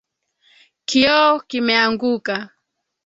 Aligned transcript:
Kioo 0.89 1.35
kimeanguka 1.49 2.35